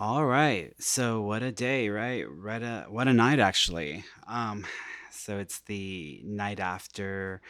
[0.00, 0.72] All right.
[0.78, 2.24] So what a day, right?
[2.24, 4.04] What a what a night actually.
[4.28, 4.64] Um
[5.10, 7.40] so it's the night after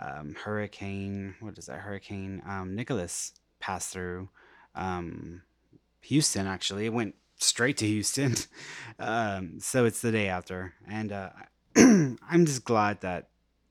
[0.00, 1.80] um hurricane, what is that?
[1.80, 4.30] Hurricane um Nicholas passed through
[4.74, 5.42] um
[6.02, 6.86] Houston actually.
[6.86, 8.34] It went straight to Houston.
[8.98, 11.30] Um so it's the day after and uh
[11.76, 13.28] I'm just glad that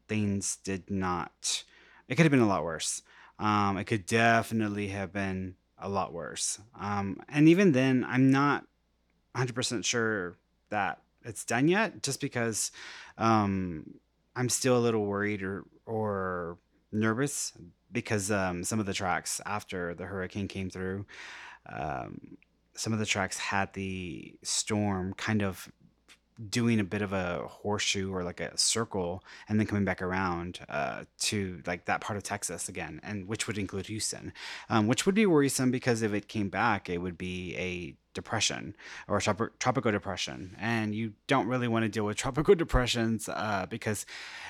[0.08, 1.64] things did not
[2.08, 3.02] it could have been a lot worse.
[3.40, 6.60] Um it could definitely have been a lot worse.
[6.80, 8.66] Um and even then I'm not
[9.36, 10.38] 100% sure
[10.70, 12.72] that it's done yet just because
[13.18, 14.00] um,
[14.36, 16.58] I'm still a little worried or, or
[16.92, 17.54] nervous
[17.92, 21.06] because um, some of the tracks after the hurricane came through,
[21.68, 22.38] um,
[22.74, 25.72] some of the tracks had the storm kind of
[26.50, 30.60] doing a bit of a horseshoe or like a circle and then coming back around
[30.70, 34.34] uh, to like that part of Texas again, and which would include Houston,
[34.70, 38.76] um, which would be worrisome because if it came back, it would be a depression
[39.08, 43.68] or trop- tropical depression, and you don't really want to deal with tropical depressions uh,
[43.70, 44.06] because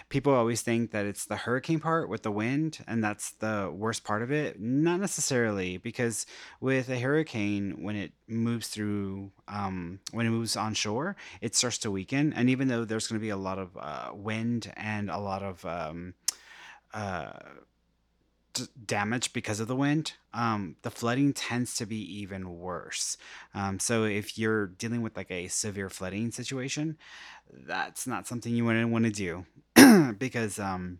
[0.07, 4.05] people always think that it's the hurricane part with the wind, and that's the worst
[4.05, 4.59] part of it.
[4.59, 6.25] Not necessarily, because
[6.61, 11.91] with a hurricane, when it moves through, um, when it moves onshore, it starts to
[11.91, 12.33] weaken.
[12.33, 15.43] And even though there's going to be a lot of uh, wind and a lot
[15.43, 16.13] of um,
[16.93, 17.33] uh,
[18.85, 23.17] damage because of the wind, um, the flooding tends to be even worse.
[23.53, 26.97] Um, so if you're dealing with like a severe flooding situation,
[27.51, 29.45] that's not something you to want to do
[30.17, 30.99] because um,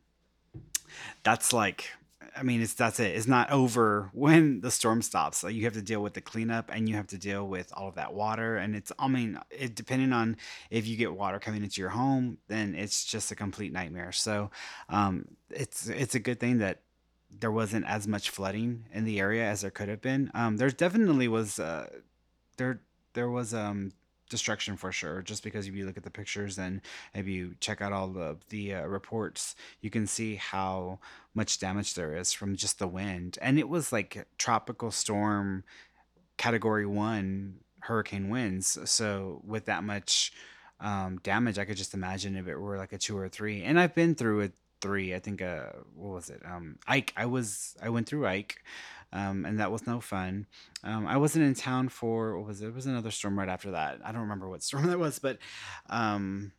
[1.24, 1.90] that's like
[2.38, 3.16] I mean, it's that's it.
[3.16, 5.44] It's not over when the storm stops.
[5.44, 7.96] You have to deal with the cleanup and you have to deal with all of
[7.96, 8.58] that water.
[8.58, 10.38] And it's, I mean, it depending on
[10.70, 14.12] if you get water coming into your home, then it's just a complete nightmare.
[14.12, 14.52] So,
[14.90, 16.82] um, it's it's a good thing that
[17.30, 20.32] there wasn't as much flooding in the area as there could have been.
[20.34, 21.88] Um, there definitely was uh,
[22.58, 22.82] there
[23.14, 23.92] there was um
[24.30, 26.82] destruction for sure just because if you look at the pictures and
[27.14, 31.00] if you check out all the the uh, reports you can see how
[31.34, 33.38] much damage there is from just the wind.
[33.42, 35.64] And it was like tropical storm
[36.38, 38.78] category 1 hurricane winds.
[38.90, 40.34] So with that much
[40.80, 43.80] um, damage i could just imagine if it were like a 2 or 3 and
[43.80, 44.54] i've been through it
[44.88, 45.66] 3 i think uh
[45.96, 48.64] what was it um ike i was i went through ike
[49.14, 50.48] um, and that was no fun.
[50.84, 52.68] Um, I wasn't in town for what was it?
[52.68, 54.00] It was another storm right after that.
[54.04, 55.38] I don't remember what storm that was, but
[55.90, 56.52] um,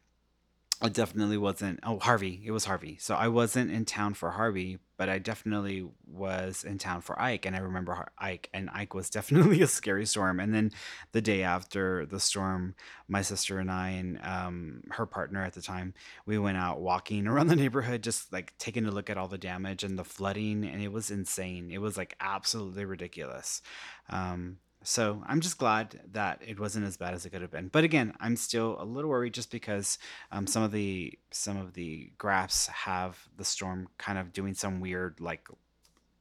[0.80, 1.80] I definitely wasn't.
[1.82, 2.40] Oh, Harvey.
[2.44, 2.98] It was Harvey.
[3.00, 7.46] So I wasn't in town for Harvey, but I definitely was in town for Ike.
[7.46, 10.38] And I remember Ike, and Ike was definitely a scary storm.
[10.38, 10.70] And then
[11.10, 12.76] the day after the storm,
[13.08, 15.94] my sister and I, and um, her partner at the time,
[16.26, 19.36] we went out walking around the neighborhood, just like taking a look at all the
[19.36, 20.64] damage and the flooding.
[20.64, 21.72] And it was insane.
[21.72, 23.62] It was like absolutely ridiculous.
[24.08, 24.58] Um,
[24.88, 27.68] so I'm just glad that it wasn't as bad as it could have been.
[27.68, 29.98] But again, I'm still a little worried just because
[30.32, 34.80] um, some of the some of the graphs have the storm kind of doing some
[34.80, 35.46] weird like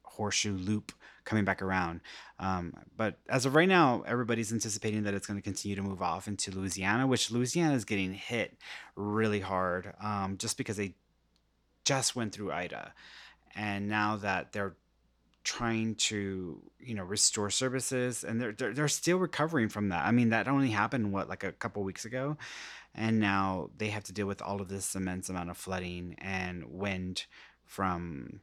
[0.03, 0.91] horseshoe loop
[1.23, 2.01] coming back around.
[2.39, 6.01] Um, but as of right now, everybody's anticipating that it's going to continue to move
[6.01, 8.57] off into Louisiana, which Louisiana is getting hit
[8.97, 10.93] really hard um, just because they
[11.85, 12.93] just went through Ida,
[13.55, 14.75] and now that they're
[15.47, 20.05] trying to you know restore services and they're, they're they're still recovering from that.
[20.05, 22.35] I mean that only happened what like a couple weeks ago
[22.93, 26.65] and now they have to deal with all of this immense amount of flooding and
[26.65, 27.25] wind
[27.63, 28.41] from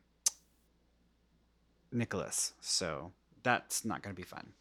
[1.93, 3.12] nicholas so
[3.43, 4.54] that's not going to be fun.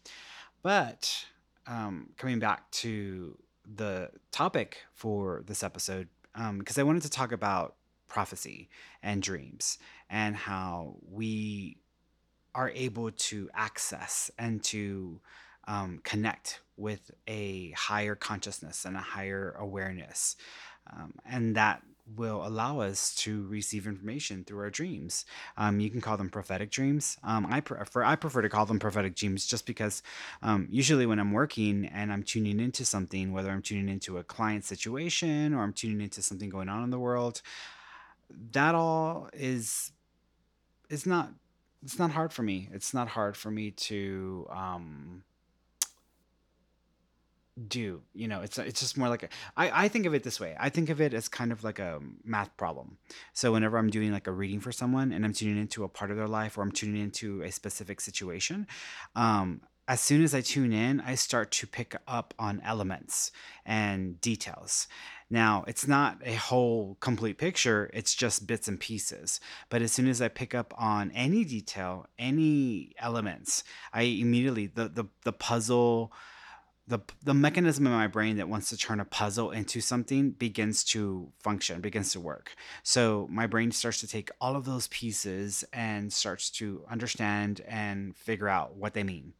[0.64, 1.26] But
[1.66, 7.32] um, coming back to the topic for this episode um, because i wanted to talk
[7.32, 7.76] about
[8.10, 8.68] prophecy
[9.02, 9.78] and dreams
[10.10, 11.78] and how we
[12.56, 15.20] are able to access and to
[15.68, 20.36] um, connect with a higher consciousness and a higher awareness.
[20.92, 21.82] Um, and that
[22.18, 25.26] will allow us to receive information through our dreams.
[25.56, 27.18] Um, you can call them prophetic dreams.
[27.24, 30.04] Um, I prefer I prefer to call them prophetic dreams just because
[30.42, 34.24] um, usually when I'm working and I'm tuning into something, whether I'm tuning into a
[34.24, 37.42] client situation or I'm tuning into something going on in the world,
[38.52, 39.92] that all is
[40.90, 41.32] is not
[41.84, 42.70] it's not hard for me.
[42.72, 45.24] It's not hard for me to um
[47.68, 50.40] do you know it's it's just more like a, I, I think of it this
[50.40, 50.56] way.
[50.60, 52.98] I think of it as kind of like a math problem.
[53.34, 56.10] So whenever i'm doing like a reading for someone and i'm tuning into a part
[56.10, 58.66] of their life or i'm tuning into a specific situation
[59.16, 63.32] um as soon as i tune in i start to pick up on elements
[63.66, 64.88] and details
[65.34, 69.40] now it's not a whole complete picture it's just bits and pieces
[69.70, 74.88] but as soon as i pick up on any detail any elements i immediately the
[74.88, 76.14] the, the puzzle
[76.88, 80.84] the the mechanism in my brain that wants to turn a puzzle into something begins
[80.84, 82.56] to function, begins to work.
[82.84, 88.16] So my brain starts to take all of those pieces and starts to understand and
[88.18, 89.34] figure out what they mean.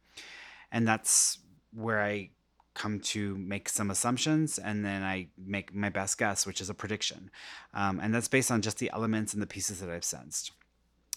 [0.72, 1.38] And that's
[1.72, 2.30] where I
[2.74, 6.74] come to make some assumptions and then I make my best guess, which is a
[6.74, 7.30] prediction.
[7.72, 10.52] Um, and that's based on just the elements and the pieces that I've sensed.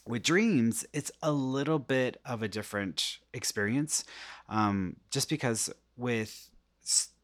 [0.08, 4.06] With dreams, it's a little bit of a different experience,
[4.48, 6.50] um, just because with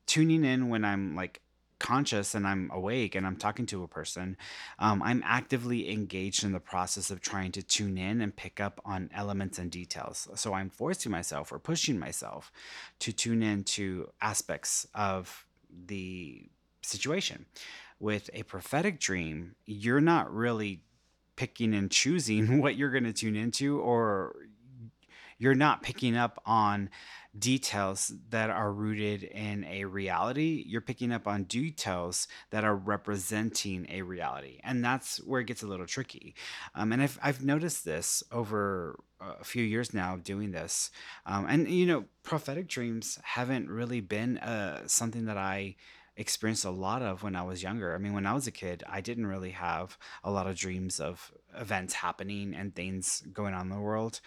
[0.05, 1.39] tuning in when I'm like
[1.83, 4.37] conscious and I'm awake and I'm talking to a person,
[4.79, 8.81] um, I'm actively engaged in the process of trying to tune in and pick up
[8.85, 10.29] on elements and details.
[10.35, 12.51] So I'm forcing myself or pushing myself
[12.99, 15.45] to tune in to aspects of
[15.85, 16.47] the
[16.81, 17.45] situation.
[17.99, 20.83] With a prophetic dream, you're not really
[21.35, 24.35] picking and choosing what you're going to tune into or
[25.37, 26.89] you're not picking up on
[27.37, 33.87] details that are rooted in a reality you're picking up on details that are representing
[33.89, 36.35] a reality and that's where it gets a little tricky.
[36.75, 40.91] Um, and I've, I've noticed this over a few years now doing this.
[41.25, 45.75] Um, and you know prophetic dreams haven't really been uh, something that i
[46.15, 47.95] experienced a lot of when i was younger.
[47.95, 50.99] I mean when i was a kid i didn't really have a lot of dreams
[50.99, 54.19] of events happening and things going on in the world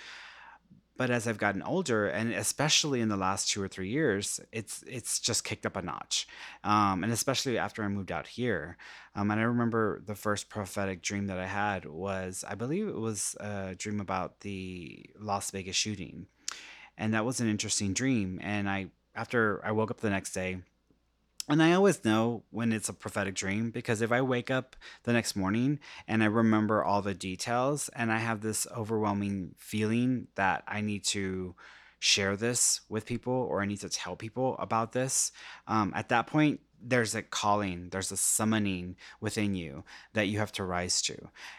[0.96, 4.82] but as I've gotten older, and especially in the last two or three years, it's
[4.86, 6.26] it's just kicked up a notch.
[6.64, 8.76] Um, and especially after I moved out here,
[9.14, 12.98] um, and I remember the first prophetic dream that I had was, I believe it
[12.98, 16.26] was a dream about the Las Vegas shooting,
[16.96, 18.40] and that was an interesting dream.
[18.42, 20.62] And I after I woke up the next day
[21.48, 25.12] and I always know when it's a prophetic dream because if I wake up the
[25.12, 25.78] next morning
[26.08, 31.04] and I remember all the details and I have this overwhelming feeling that I need
[31.04, 31.54] to
[32.00, 35.30] share this with people or I need to tell people about this,
[35.68, 40.52] um, at that point, there's a calling, there's a summoning within you that you have
[40.52, 41.16] to rise to.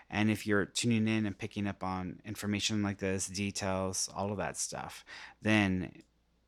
[0.10, 4.38] And if you're tuning in and picking up on information like this, details, all of
[4.38, 5.06] that stuff,
[5.42, 5.92] then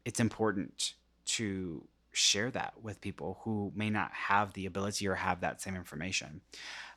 [0.05, 0.93] it's important
[1.25, 1.87] to
[2.19, 6.41] share that with people who may not have the ability or have that same information.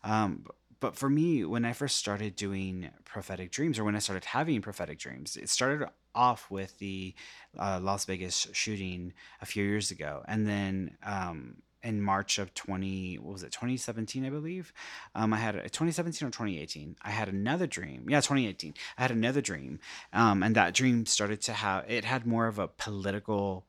[0.04, 0.44] Um,
[0.80, 4.60] but for me, when I first started doing prophetic dreams, or when I started having
[4.62, 7.14] prophetic dreams, it started off with the
[7.56, 13.18] uh, Las Vegas shooting a few years ago, and then um, in March of 20,
[13.18, 14.72] what was it, 2017, I believe.
[15.14, 16.96] Um, I had a 2017 or 2018.
[17.02, 18.06] I had another dream.
[18.08, 18.74] Yeah, 2018.
[18.98, 19.80] I had another dream.
[20.12, 23.66] Um, and that dream started to have, it had more of a political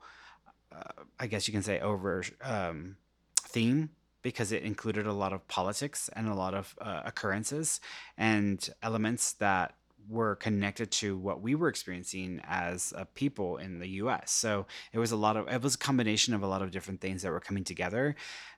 [0.76, 2.98] uh, I guess you can say over um,
[3.42, 3.90] theme
[4.22, 7.82] because it included a lot of politics and a lot of uh, occurrences
[8.18, 9.76] and elements that
[10.10, 14.32] were connected to what we were experiencing as a people in the US.
[14.32, 17.02] So it was a lot of it was a combination of a lot of different
[17.02, 18.16] things that were coming together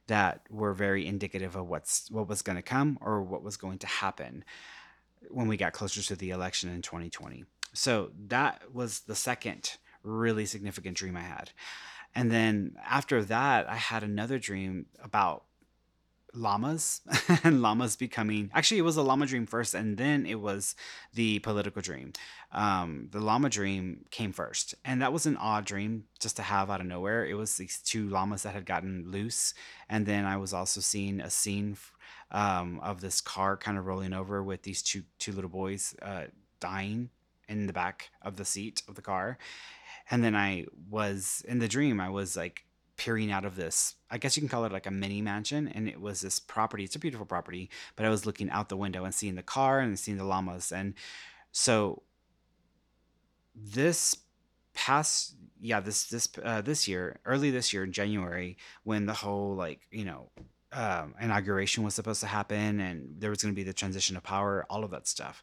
[0.07, 3.79] that were very indicative of what's what was going to come or what was going
[3.79, 4.43] to happen
[5.29, 7.45] when we got closer to the election in 2020.
[7.73, 11.51] So that was the second really significant dream I had.
[12.15, 15.43] And then after that, I had another dream about
[16.35, 17.01] llamas
[17.43, 20.75] and llamas becoming actually it was a llama dream first and then it was
[21.13, 22.11] the political dream.
[22.51, 26.69] Um the llama dream came first and that was an odd dream just to have
[26.69, 27.25] out of nowhere.
[27.25, 29.53] It was these two llamas that had gotten loose
[29.89, 31.77] and then i was also seeing a scene
[32.31, 36.25] um of this car kind of rolling over with these two two little boys uh
[36.59, 37.09] dying
[37.47, 39.37] in the back of the seat of the car
[40.09, 42.65] and then I was in the dream, I was like
[42.97, 45.67] peering out of this, I guess you can call it like a mini mansion.
[45.67, 46.85] And it was this property.
[46.85, 49.79] It's a beautiful property, but I was looking out the window and seeing the car
[49.79, 50.71] and seeing the llamas.
[50.71, 50.93] And
[51.51, 52.03] so
[53.55, 54.15] this
[54.73, 59.55] past yeah this this uh, this year early this year in january when the whole
[59.55, 60.29] like you know
[60.73, 64.23] um, inauguration was supposed to happen and there was going to be the transition of
[64.23, 65.41] power all of that stuff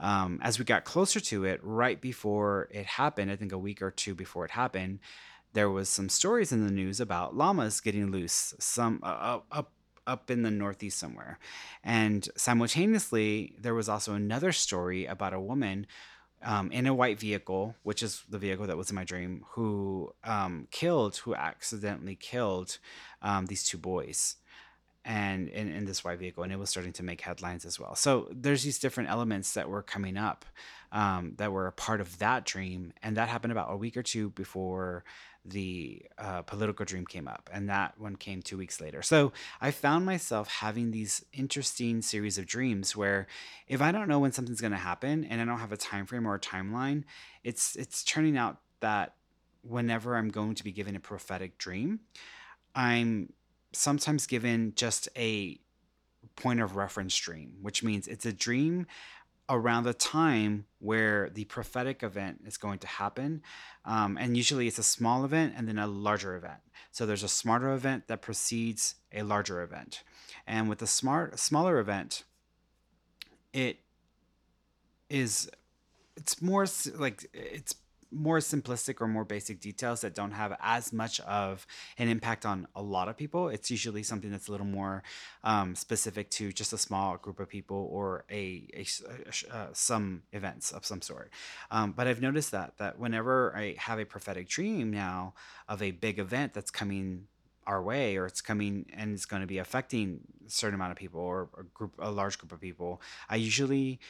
[0.00, 3.82] um, as we got closer to it, right before it happened, I think a week
[3.82, 4.98] or two before it happened,
[5.52, 9.72] there was some stories in the news about llamas getting loose, some uh, up
[10.06, 11.38] up in the northeast somewhere,
[11.84, 15.86] and simultaneously there was also another story about a woman.
[16.42, 20.14] Um, in a white vehicle, which is the vehicle that was in my dream, who
[20.24, 22.78] um, killed, who accidentally killed
[23.20, 24.36] um, these two boys
[25.04, 27.94] and in, in this white vehicle and it was starting to make headlines as well.
[27.94, 30.44] So there's these different elements that were coming up
[30.92, 34.02] um, that were a part of that dream and that happened about a week or
[34.02, 35.04] two before
[35.44, 39.00] the uh, political dream came up and that one came two weeks later.
[39.00, 43.26] So i found myself having these interesting series of dreams where
[43.66, 46.04] if i don't know when something's going to happen and i don't have a time
[46.04, 47.04] frame or a timeline
[47.42, 49.14] it's it's turning out that
[49.62, 52.00] whenever I'm going to be given a prophetic dream,
[52.74, 53.32] I'm
[53.72, 55.58] sometimes given just a
[56.36, 58.86] point of reference dream, which means it's a dream
[59.48, 63.42] around the time where the prophetic event is going to happen.
[63.84, 66.60] Um, and usually it's a small event and then a larger event.
[66.92, 70.04] So there's a smarter event that precedes a larger event.
[70.46, 72.24] And with the smart smaller event,
[73.52, 73.78] it
[75.08, 75.50] is
[76.16, 77.74] it's more like it's
[78.12, 81.66] more simplistic or more basic details that don't have as much of
[81.98, 83.48] an impact on a lot of people.
[83.48, 85.02] It's usually something that's a little more
[85.44, 88.86] um, specific to just a small group of people or a, a
[89.52, 91.30] uh, some events of some sort.
[91.70, 95.34] Um, but I've noticed that that whenever I have a prophetic dream now
[95.68, 97.26] of a big event that's coming
[97.66, 100.98] our way or it's coming and it's going to be affecting a certain amount of
[100.98, 104.00] people or a group a large group of people i usually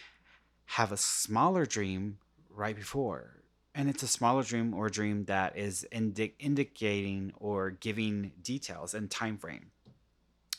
[0.65, 2.17] have a smaller dream
[2.49, 3.40] right before
[3.75, 9.11] and it's a smaller dream or dream that is indi- indicating or giving details and
[9.11, 9.71] time frame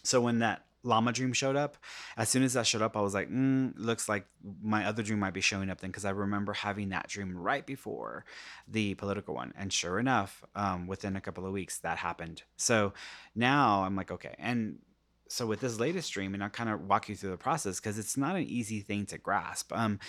[0.03, 1.77] so when that llama dream showed up
[2.17, 4.25] as soon as that showed up i was like mm, looks like
[4.63, 7.67] my other dream might be showing up then because i remember having that dream right
[7.67, 8.25] before
[8.67, 9.53] the political one.
[9.57, 12.43] And sure enough um, within a couple of weeks that happened.
[12.57, 12.93] So
[13.35, 14.35] now i'm like okay.
[14.39, 14.79] And
[15.31, 17.97] so with this latest dream and i'll kind of walk you through the process because
[17.97, 19.99] it's not an easy thing to grasp um,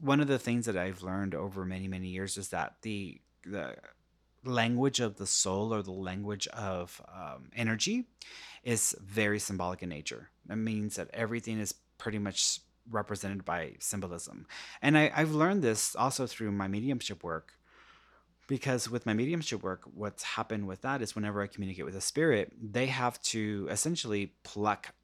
[0.00, 3.74] one of the things that i've learned over many many years is that the the
[4.44, 8.06] language of the soul or the language of um, energy
[8.64, 10.30] is very symbolic in nature.
[10.46, 12.60] That means that everything is pretty much
[12.90, 14.46] represented by symbolism.
[14.80, 17.54] And I, I've learned this also through my mediumship work
[18.48, 22.00] because with my mediumship work, what's happened with that is whenever I communicate with a
[22.00, 24.94] spirit, they have to essentially pluck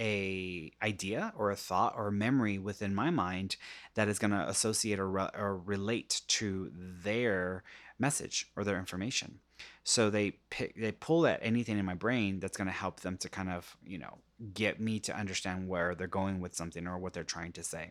[0.00, 3.56] a idea or a thought or a memory within my mind
[3.94, 7.62] that is going to associate or, re- or relate to their
[7.98, 9.40] message or their information.
[9.84, 13.16] So they pick, they pull at anything in my brain that's going to help them
[13.18, 14.18] to kind of, you know,
[14.54, 17.90] get me to understand where they're going with something or what they're trying to say.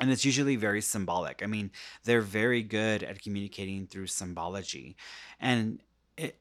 [0.00, 1.42] And it's usually very symbolic.
[1.42, 1.70] I mean,
[2.04, 4.96] they're very good at communicating through symbology.
[5.38, 5.82] And
[6.16, 6.40] it,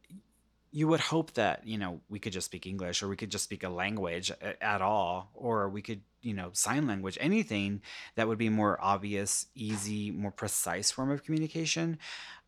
[0.72, 3.44] you would hope that, you know, we could just speak English or we could just
[3.44, 7.82] speak a language at all, or we could, you know, sign language, anything
[8.16, 11.98] that would be more obvious, easy, more precise form of communication.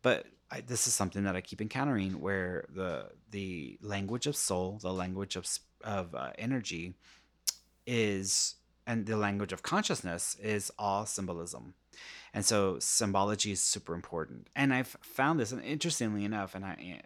[0.01, 4.79] But I, this is something that I keep encountering where the the language of soul,
[4.81, 5.47] the language of
[5.83, 6.93] of uh, energy,
[7.87, 8.55] is
[8.87, 11.73] and the language of consciousness is all symbolism,
[12.33, 14.49] and so symbology is super important.
[14.55, 17.01] And I've found this, and interestingly enough, and I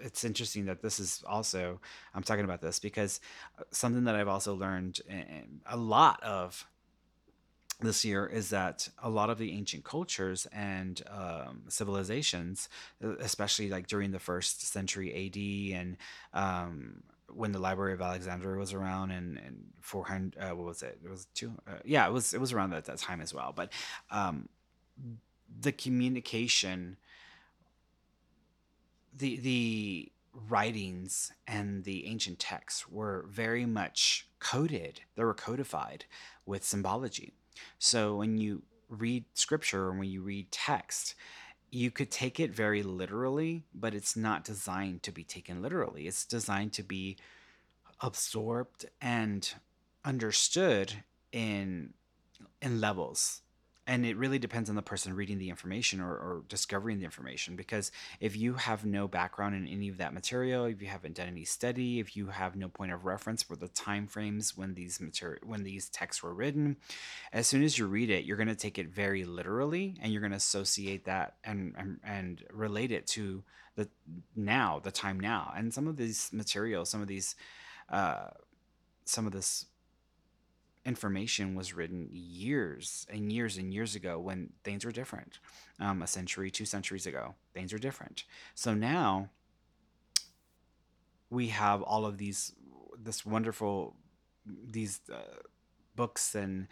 [0.00, 1.80] it's interesting that this is also
[2.14, 3.20] I'm talking about this because
[3.58, 5.00] uh, something that I've also learned
[5.66, 6.66] a lot of
[7.80, 12.68] this year is that a lot of the ancient cultures and um, civilizations,
[13.20, 15.96] especially like during the first century AD and
[16.34, 20.98] um, when the Library of Alexandria was around and, and 400, uh, what was it?
[21.04, 23.52] It was two, uh, yeah, it was, it was around that, that time as well.
[23.54, 23.72] But
[24.10, 24.48] um,
[25.60, 26.96] the communication,
[29.16, 30.12] the, the,
[30.48, 36.04] writings and the ancient texts were very much coded they were codified
[36.46, 37.32] with symbology
[37.78, 41.14] so when you read scripture and when you read text,
[41.70, 46.06] you could take it very literally, but it's not designed to be taken literally.
[46.06, 47.16] It's designed to be
[48.00, 49.52] absorbed and
[50.04, 51.92] understood in
[52.62, 53.42] in levels
[53.88, 57.56] and it really depends on the person reading the information or, or, discovering the information
[57.56, 57.90] because
[58.20, 61.44] if you have no background in any of that material if you haven't done any
[61.44, 65.40] study if you have no point of reference for the time frames when these material
[65.44, 66.76] when these texts were written
[67.32, 70.20] as soon as you read it you're going to take it very literally and you're
[70.20, 73.42] going to associate that and, and and relate it to
[73.78, 73.88] the
[74.36, 75.52] now the time now.
[75.56, 77.36] And some of these materials some of these
[77.88, 78.28] uh
[79.04, 79.66] some of this
[80.88, 85.38] information was written years and years and years ago when things were different.
[85.78, 88.24] Um, a century, two centuries ago, things are different.
[88.54, 89.28] So now
[91.28, 92.54] we have all of these,
[92.98, 93.94] this wonderful,
[94.46, 95.42] these uh,
[95.94, 96.68] books and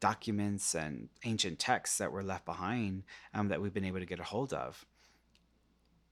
[0.00, 3.02] documents and ancient texts that were left behind
[3.34, 4.86] um, that we've been able to get a hold of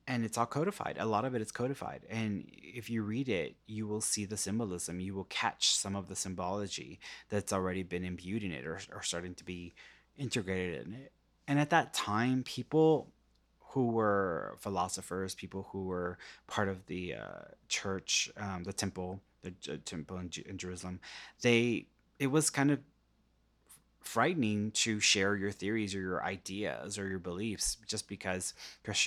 [0.08, 0.96] and it's all codified.
[0.98, 2.00] A lot of it is codified.
[2.08, 5.00] And if you read it, you will see the symbolism.
[5.00, 6.98] You will catch some of the symbology
[7.28, 9.74] that's already been imbued in it or, or starting to be
[10.16, 11.12] integrated in it.
[11.46, 13.12] And at that time, people
[13.72, 19.52] who were philosophers, people who were part of the uh, church, um, the temple, the
[19.70, 21.00] uh, temple in, in Jerusalem,
[21.42, 21.86] they
[22.18, 22.80] it was kind of
[24.00, 28.54] frightening to share your theories or your ideas or your beliefs just because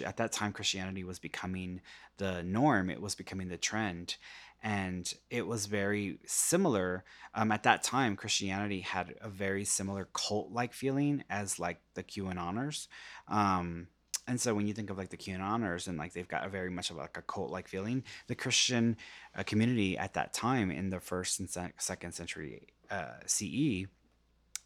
[0.06, 1.82] at that time Christianity was becoming
[2.18, 4.16] the norm, it was becoming the trend.
[4.64, 7.04] And it was very similar.
[7.34, 12.04] Um, at that time, Christianity had a very similar cult like feeling as like the
[12.04, 12.88] QAnoners.
[13.28, 13.88] Um,
[14.28, 16.46] and so when you think of like the QAnoners and honors and like they've got
[16.46, 18.98] a very much of like a cult like feeling, the Christian
[19.36, 23.88] uh, community at that time in the first and sec- second century uh, CE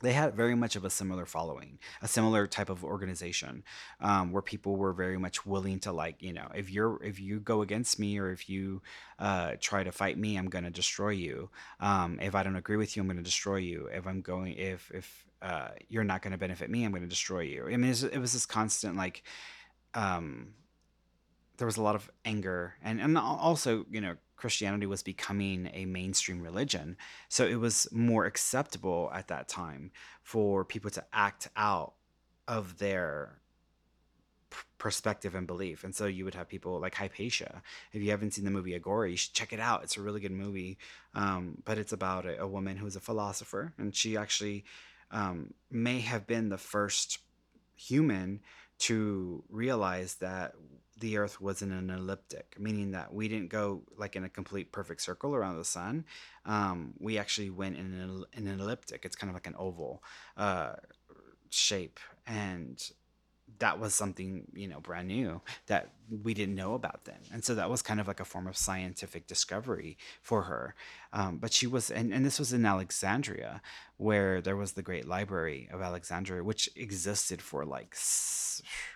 [0.01, 3.63] they had very much of a similar following, a similar type of organization,
[4.01, 7.39] um, where people were very much willing to like, you know, if you're if you
[7.39, 8.81] go against me or if you
[9.19, 11.49] uh, try to fight me, I'm going to destroy you.
[11.79, 13.87] Um, if I don't agree with you, I'm going to destroy you.
[13.91, 17.09] If I'm going, if if uh, you're not going to benefit me, I'm going to
[17.09, 17.67] destroy you.
[17.67, 19.23] I mean, it was this constant like
[19.93, 20.53] um,
[21.57, 25.85] there was a lot of anger and and also you know Christianity was becoming a
[25.85, 26.97] mainstream religion.
[27.29, 29.91] So it was more acceptable at that time
[30.23, 31.93] for people to act out
[32.47, 33.39] of their
[34.77, 35.83] perspective and belief.
[35.83, 37.61] And so you would have people like Hypatia.
[37.91, 39.83] If you haven't seen the movie Agora you should check it out.
[39.83, 40.77] It's a really good movie
[41.13, 44.65] um, but it's about a, a woman who's a philosopher and she actually
[45.11, 47.19] um, may have been the first
[47.75, 48.41] human
[48.77, 50.53] to realize that
[50.97, 55.01] the earth wasn't an elliptic meaning that we didn't go like in a complete perfect
[55.01, 56.05] circle around the sun.
[56.45, 59.03] Um, we actually went in an, in an elliptic.
[59.03, 60.03] It's kind of like an oval
[60.37, 60.73] uh,
[61.49, 61.99] shape.
[62.25, 62.81] And
[63.59, 65.91] that was something you know brand new that
[66.23, 67.19] we didn't know about then.
[67.31, 70.75] And so that was kind of like a form of scientific discovery for her.
[71.13, 73.61] Um, but she was and, and this was in alexandria
[73.97, 77.95] where there was the great library of alexandria which existed for like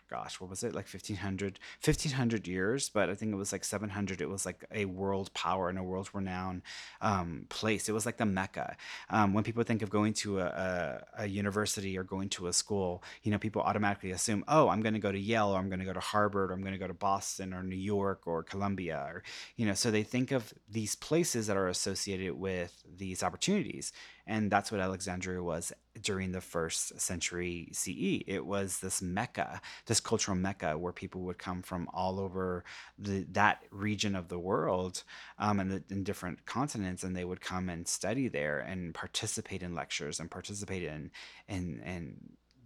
[0.09, 0.73] gosh what was it?
[0.73, 4.85] Like 1500 1500 years but i think it was like 700 it was like a
[4.85, 6.61] world power and a world renowned
[7.01, 7.87] um, place.
[7.87, 8.75] It was like the mecca.
[9.09, 12.53] Um, when people think of going to a, a, a university or going to a
[12.53, 15.69] school you know people automatically assume oh i'm going to go to yale or i'm
[15.69, 18.21] going to go to harvard or i'm going to go to boston or new york
[18.25, 19.23] or columbia or
[19.55, 23.91] you know so they think of these places that are associated with these opportunities.
[24.27, 29.99] And that's what alexandria was during the first century ce it was this mecca this
[29.99, 32.63] cultural mecca where people would come from all over
[32.97, 35.03] the, that region of the world
[35.37, 39.63] um, and the, in different continents and they would come and study there and participate
[39.63, 41.11] in lectures and participate in
[41.47, 42.15] in, in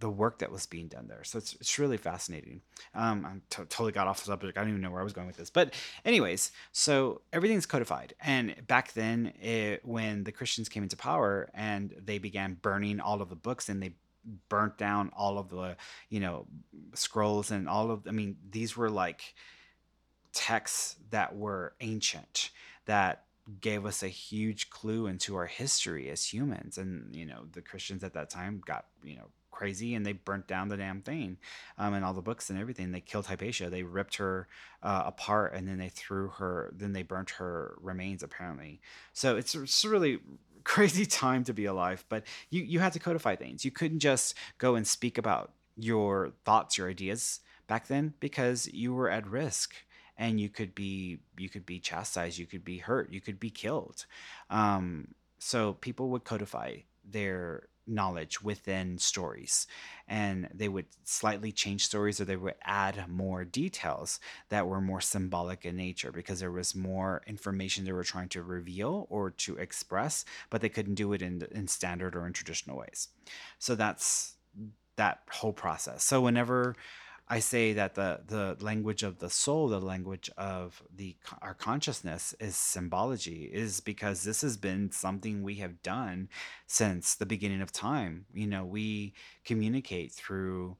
[0.00, 1.24] the work that was being done there.
[1.24, 2.60] So it's, it's really fascinating.
[2.94, 4.58] Um, I'm totally got off the subject.
[4.58, 5.50] I don't even know where I was going with this.
[5.50, 8.14] But, anyways, so everything's codified.
[8.20, 13.22] And back then, it, when the Christians came into power and they began burning all
[13.22, 13.94] of the books and they
[14.48, 15.76] burnt down all of the,
[16.08, 16.46] you know,
[16.94, 19.34] scrolls and all of, I mean, these were like
[20.32, 22.50] texts that were ancient
[22.86, 23.24] that
[23.60, 28.02] gave us a huge clue into our history as humans and you know the christians
[28.02, 31.38] at that time got you know crazy and they burnt down the damn thing
[31.78, 32.90] um, and all the books and everything.
[32.90, 33.70] They killed hypatia.
[33.70, 34.48] They ripped her
[34.82, 38.80] uh, apart and then they threw her then they burnt her remains apparently.
[39.12, 40.18] So it's, it's a really
[40.64, 43.64] crazy time to be alive but you you had to codify things.
[43.64, 48.92] You couldn't just go and speak about your thoughts your ideas back then because you
[48.94, 49.74] were at risk
[50.16, 53.50] and you could be you could be chastised you could be hurt you could be
[53.50, 54.06] killed.
[54.50, 59.66] Um, so people would codify their knowledge within stories.
[60.08, 65.00] And they would slightly change stories or they would add more details that were more
[65.00, 69.56] symbolic in nature because there was more information they were trying to reveal or to
[69.56, 73.08] express but they couldn't do it in in standard or in traditional ways.
[73.58, 74.34] So that's
[74.96, 76.04] that whole process.
[76.04, 76.76] So whenever
[77.26, 82.34] I say that the the language of the soul, the language of the our consciousness
[82.38, 86.28] is symbology, is because this has been something we have done
[86.66, 88.26] since the beginning of time.
[88.34, 90.76] You know, we communicate through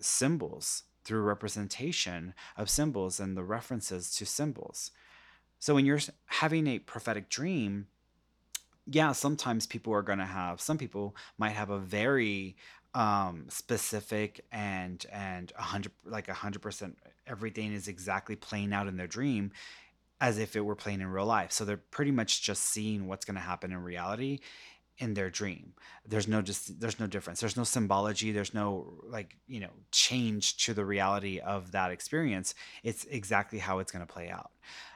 [0.00, 4.92] symbols, through representation of symbols and the references to symbols.
[5.58, 7.88] So when you're having a prophetic dream,
[8.86, 12.56] yeah, sometimes people are going to have some people might have a very
[12.96, 18.88] um specific and and a hundred like a hundred percent everything is exactly playing out
[18.88, 19.52] in their dream
[20.18, 21.52] as if it were playing in real life.
[21.52, 24.40] So they're pretty much just seeing what's going to happen in reality
[24.98, 25.74] in their dream.
[26.08, 27.40] There's no just there's no difference.
[27.40, 28.32] There's no symbology.
[28.32, 32.54] There's no like you know change to the reality of that experience.
[32.82, 34.52] It's exactly how it's going to play out.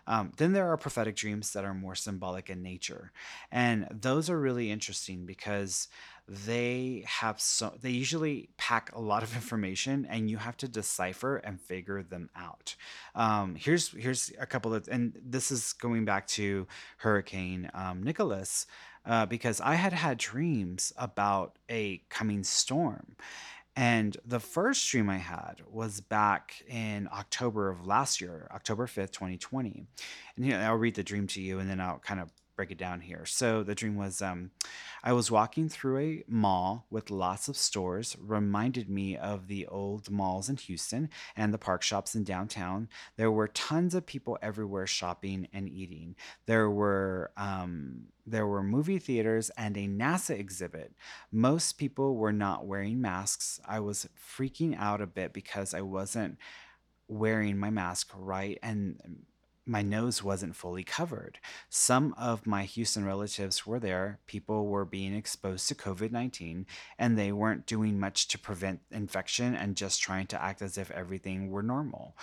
[0.06, 3.12] Um, then there are prophetic dreams that are more symbolic in nature.
[3.52, 5.88] And those are really interesting because
[6.32, 11.36] they have so they usually pack a lot of information and you have to decipher
[11.38, 12.76] and figure them out
[13.16, 16.66] um, here's here's a couple of and this is going back to
[16.98, 18.66] hurricane um, nicholas
[19.06, 23.16] uh, because I had had dreams about a coming storm.
[23.76, 29.12] And the first dream I had was back in October of last year, October 5th,
[29.12, 29.86] 2020.
[30.36, 32.70] And you know, I'll read the dream to you and then I'll kind of break
[32.70, 33.24] it down here.
[33.24, 34.50] So the dream was um,
[35.02, 40.10] I was walking through a mall with lots of stores, reminded me of the old
[40.10, 42.90] malls in Houston and the park shops in downtown.
[43.16, 46.16] There were tons of people everywhere shopping and eating.
[46.44, 50.92] There were um, there were movie theaters and a NASA exhibit.
[51.32, 53.58] Most people were not wearing masks.
[53.66, 56.36] I was freaking out a bit because I wasn't
[57.08, 59.00] wearing my mask right and
[59.66, 61.38] my nose wasn't fully covered.
[61.68, 64.18] Some of my Houston relatives were there.
[64.26, 66.66] People were being exposed to COVID 19,
[66.98, 70.90] and they weren't doing much to prevent infection and just trying to act as if
[70.90, 72.16] everything were normal.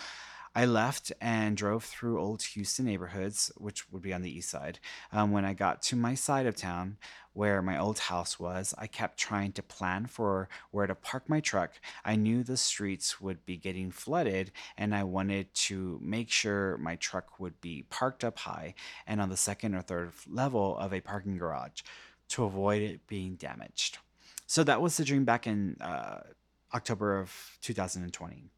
[0.58, 4.80] I left and drove through old Houston neighborhoods, which would be on the east side.
[5.12, 6.98] Um, when I got to my side of town,
[7.34, 11.42] where my old house was, I kept trying to plan for where to park my
[11.42, 11.74] truck.
[12.04, 16.96] I knew the streets would be getting flooded, and I wanted to make sure my
[16.96, 18.74] truck would be parked up high
[19.06, 21.84] and on the second or third level of a parking garage
[22.30, 24.00] to avoid it being damaged.
[24.48, 26.22] So that was the dream back in uh,
[26.74, 28.50] October of 2020.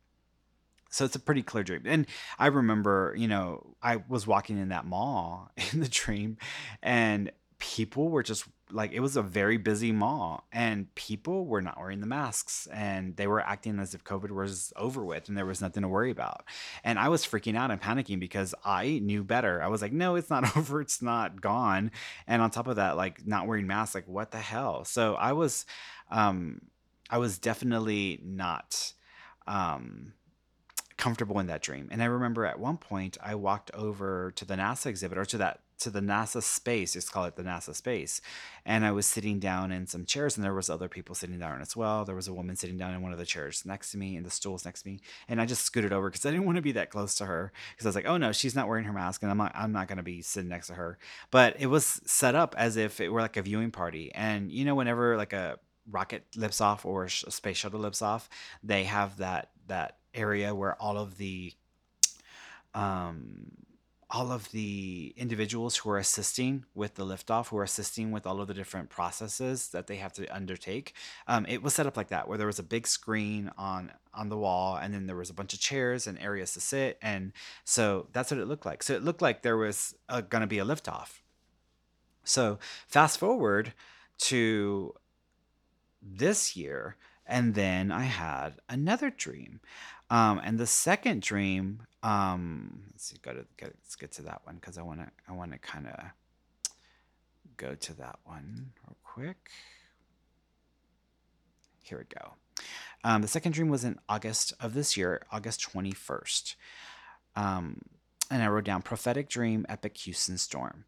[0.89, 1.83] So it's a pretty clear dream.
[1.85, 6.37] And I remember, you know, I was walking in that mall in the dream
[6.81, 11.77] and people were just like it was a very busy mall and people were not
[11.77, 15.45] wearing the masks and they were acting as if covid was over with and there
[15.45, 16.43] was nothing to worry about.
[16.83, 19.61] And i was freaking out and panicking because i knew better.
[19.61, 20.81] I was like no it's not over.
[20.81, 21.91] It's not gone.
[22.27, 24.85] And on top of that like not wearing masks like what the hell?
[24.85, 25.65] So i was
[26.09, 26.61] um
[27.09, 28.93] i was definitely not
[29.47, 30.13] um
[30.99, 31.87] comfortable in that dream.
[31.91, 35.37] And I remember at one point I walked over to the NASA exhibit or to
[35.37, 38.19] that to the NASA space, just call it the NASA space.
[38.65, 41.61] And I was sitting down in some chairs and there was other people sitting down
[41.61, 42.03] as well.
[42.03, 44.25] There was a woman sitting down in one of the chairs next to me and
[44.25, 44.99] the stools next to me.
[45.29, 47.53] And I just scooted over because I didn't want to be that close to her
[47.71, 49.71] because I was like, oh no, she's not wearing her mask and I'm not, I'm
[49.71, 50.97] not going to be sitting next to her.
[51.31, 54.11] But it was set up as if it were like a viewing party.
[54.13, 55.59] And you know, whenever like a
[55.89, 58.29] rocket lifts off or a space shuttle lifts off,
[58.61, 61.53] they have that, that area where all of the
[62.73, 63.51] um,
[64.11, 68.41] all of the individuals who are assisting with the liftoff, who are assisting with all
[68.41, 70.95] of the different processes that they have to undertake.
[71.27, 74.29] Um, it was set up like that, where there was a big screen on on
[74.29, 77.31] the wall, and then there was a bunch of chairs and areas to sit, and
[77.65, 78.81] so that's what it looked like.
[78.81, 81.19] So it looked like there was going to be a liftoff.
[82.23, 83.73] So fast forward
[84.19, 84.93] to
[86.01, 86.95] this year,
[87.29, 89.61] and then I had another dream.
[90.09, 94.41] Um, and the second dream, um, let's see, go to get, let's get to that
[94.43, 95.99] one because I want to I want to kind of
[97.55, 99.51] go to that one real quick.
[101.83, 102.33] Here we go.
[103.03, 106.55] Um, the second dream was in August of this year, August 21st.
[107.35, 107.81] Um,
[108.29, 110.85] and I wrote down prophetic dream, epic Houston storm.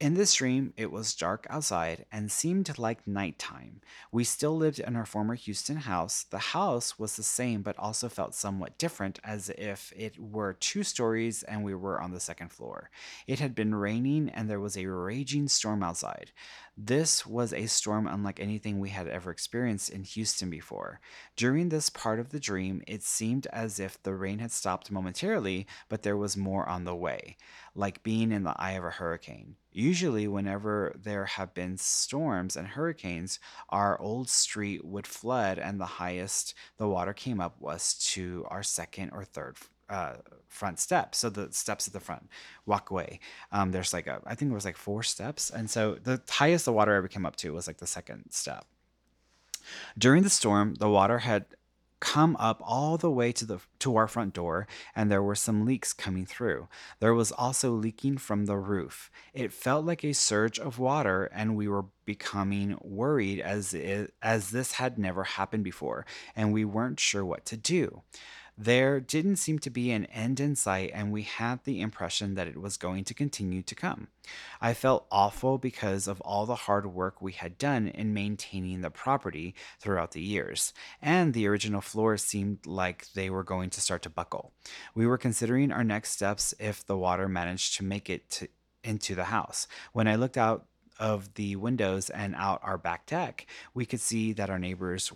[0.00, 3.80] In this dream, it was dark outside and seemed like nighttime.
[4.12, 6.22] We still lived in our former Houston house.
[6.22, 10.84] The house was the same, but also felt somewhat different, as if it were two
[10.84, 12.90] stories and we were on the second floor.
[13.26, 16.30] It had been raining and there was a raging storm outside.
[16.80, 21.00] This was a storm unlike anything we had ever experienced in Houston before.
[21.34, 25.66] During this part of the dream, it seemed as if the rain had stopped momentarily,
[25.88, 27.36] but there was more on the way,
[27.78, 29.54] like being in the eye of a hurricane.
[29.70, 33.38] Usually, whenever there have been storms and hurricanes,
[33.68, 38.64] our old street would flood, and the highest the water came up was to our
[38.64, 40.14] second or third uh,
[40.48, 41.14] front step.
[41.14, 42.28] So the steps at the front
[42.66, 43.20] walkway.
[43.52, 46.64] Um, there's like a, I think it was like four steps, and so the highest
[46.64, 48.66] the water ever came up to was like the second step.
[49.96, 51.44] During the storm, the water had
[52.00, 55.64] come up all the way to the to our front door and there were some
[55.64, 56.68] leaks coming through.
[57.00, 59.10] There was also leaking from the roof.
[59.34, 64.50] It felt like a surge of water and we were becoming worried as it, as
[64.50, 66.06] this had never happened before
[66.36, 68.02] and we weren't sure what to do.
[68.60, 72.48] There didn't seem to be an end in sight, and we had the impression that
[72.48, 74.08] it was going to continue to come.
[74.60, 78.90] I felt awful because of all the hard work we had done in maintaining the
[78.90, 84.02] property throughout the years, and the original floors seemed like they were going to start
[84.02, 84.52] to buckle.
[84.92, 88.48] We were considering our next steps if the water managed to make it to,
[88.82, 89.68] into the house.
[89.92, 90.66] When I looked out
[90.98, 95.12] of the windows and out our back deck, we could see that our neighbors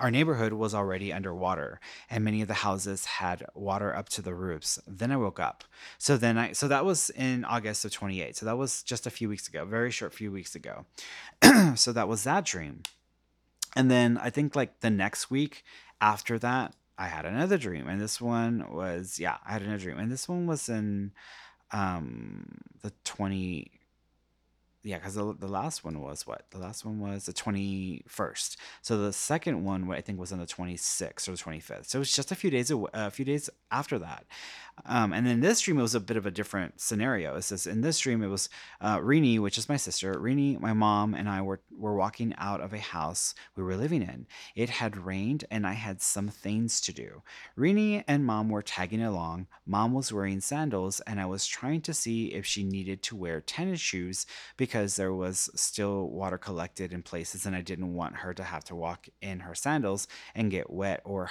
[0.00, 4.34] our neighborhood was already underwater and many of the houses had water up to the
[4.34, 4.78] roofs.
[4.86, 5.64] Then i woke up.
[5.98, 9.10] So then i so that was in august of 28 so that was just a
[9.10, 10.86] few weeks ago very short few weeks ago.
[11.76, 12.82] So that was that dream.
[13.76, 15.64] And then i think like the next week
[16.00, 19.98] after that i had another dream and this one was yeah i had another dream.
[19.98, 21.12] And this one was in
[21.72, 23.70] um the 20
[24.82, 26.46] yeah, because the, the last one was what?
[26.50, 28.56] The last one was the 21st.
[28.80, 31.86] So the second one, I think, was on the 26th or the 25th.
[31.86, 34.24] So it was just a few days, away, a few days after that.
[34.86, 37.36] Um, and then this dream, it was a bit of a different scenario.
[37.36, 38.48] It says in this dream, it was
[38.80, 40.14] uh, Rini, which is my sister.
[40.14, 44.00] Rini, my mom, and I were, were walking out of a house we were living
[44.00, 44.26] in.
[44.54, 47.22] It had rained, and I had some things to do.
[47.58, 49.48] Rini and mom were tagging along.
[49.66, 53.42] Mom was wearing sandals, and I was trying to see if she needed to wear
[53.42, 54.24] tennis shoes
[54.56, 58.64] because there was still water collected in places, and I didn't want her to have
[58.64, 61.30] to walk in her sandals and get wet or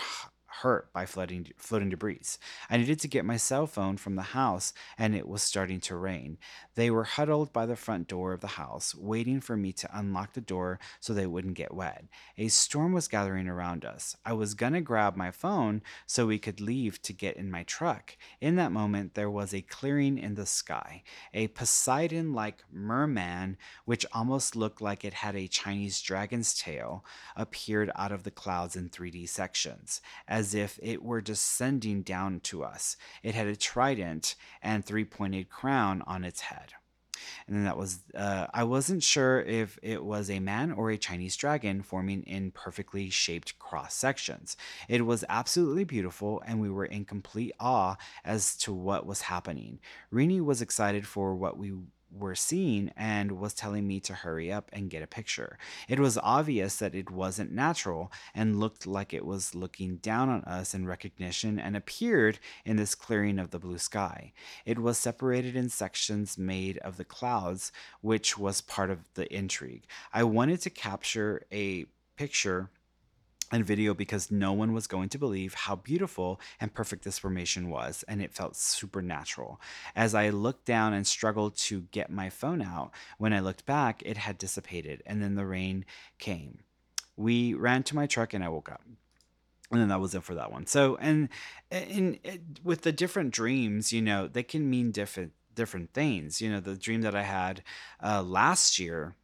[0.49, 2.21] hurt by flooding, floating debris.
[2.69, 5.95] I needed to get my cell phone from the house, and it was starting to
[5.95, 6.37] rain.
[6.75, 10.33] They were huddled by the front door of the house, waiting for me to unlock
[10.33, 12.05] the door so they wouldn't get wet.
[12.37, 14.15] A storm was gathering around us.
[14.25, 18.17] I was gonna grab my phone so we could leave to get in my truck.
[18.41, 21.03] In that moment, there was a clearing in the sky.
[21.33, 27.03] A Poseidon like merman, which almost looked like it had a Chinese dragon's tail,
[27.35, 30.01] appeared out of the clouds in 3D sections.
[30.27, 32.95] As as if it were descending down to us.
[33.23, 36.73] It had a trident and three pointed crown on its head.
[37.45, 40.97] And then that was, uh, I wasn't sure if it was a man or a
[40.97, 44.55] Chinese dragon forming in perfectly shaped cross sections.
[44.87, 49.79] It was absolutely beautiful, and we were in complete awe as to what was happening.
[50.13, 51.73] Rini was excited for what we
[52.11, 55.57] were seeing and was telling me to hurry up and get a picture.
[55.87, 60.43] It was obvious that it wasn't natural and looked like it was looking down on
[60.43, 64.33] us in recognition and appeared in this clearing of the blue sky.
[64.65, 69.85] It was separated in sections made of the clouds, which was part of the intrigue.
[70.13, 71.85] I wanted to capture a
[72.17, 72.69] picture
[73.51, 77.69] and video because no one was going to believe how beautiful and perfect this formation
[77.69, 79.59] was, and it felt supernatural.
[79.95, 84.01] As I looked down and struggled to get my phone out, when I looked back,
[84.05, 85.85] it had dissipated, and then the rain
[86.17, 86.59] came.
[87.15, 88.81] We ran to my truck, and I woke up.
[89.71, 90.65] And then that was it for that one.
[90.65, 91.29] So, and
[91.69, 92.17] in,
[92.63, 96.41] with the different dreams, you know, they can mean different different things.
[96.41, 97.63] You know, the dream that I had
[98.01, 99.15] uh, last year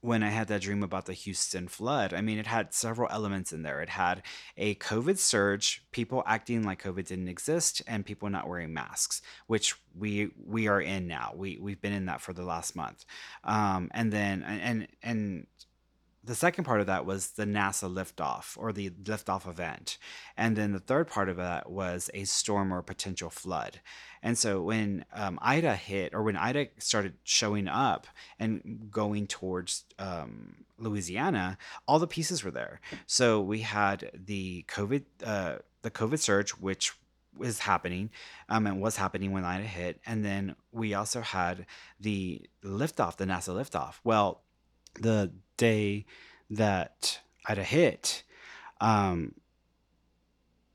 [0.00, 3.52] when I had that dream about the Houston flood, I mean, it had several elements
[3.52, 3.80] in there.
[3.80, 4.22] It had
[4.56, 9.74] a COVID surge, people acting like COVID didn't exist, and people not wearing masks, which
[9.96, 11.32] we we are in now.
[11.34, 13.04] We we've been in that for the last month,
[13.42, 15.46] um, and then and and
[16.24, 19.98] the second part of that was the NASA liftoff or the liftoff event.
[20.36, 23.80] And then the third part of that was a storm or potential flood.
[24.22, 29.84] And so when um, Ida hit, or when Ida started showing up and going towards
[29.98, 32.80] um, Louisiana, all the pieces were there.
[33.06, 36.92] So we had the COVID, uh, the COVID surge, which
[37.36, 38.10] was happening
[38.48, 40.00] um, and was happening when Ida hit.
[40.04, 41.66] And then we also had
[42.00, 43.94] the liftoff, the NASA liftoff.
[44.02, 44.42] Well,
[45.00, 46.06] the day
[46.48, 48.22] that Ida hit,
[48.80, 49.34] um,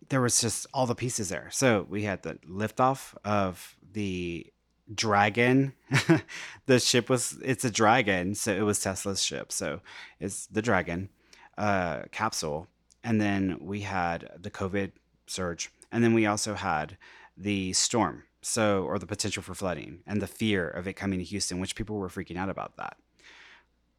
[0.10, 1.50] there was just all the pieces there.
[1.52, 4.46] So we had the liftoff of the
[4.94, 5.74] dragon.
[6.68, 9.52] the ship was it's a dragon, so it was Tesla's ship.
[9.52, 9.82] So
[10.20, 11.10] it's the dragon
[11.58, 12.68] uh, capsule,
[13.04, 14.92] and then we had the COVID
[15.26, 16.98] surge, and then we also had
[17.36, 18.24] the storm.
[18.46, 21.76] So or the potential for flooding and the fear of it coming to Houston, which
[21.76, 22.98] people were freaking out about that